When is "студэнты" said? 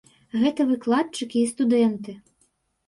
1.53-2.19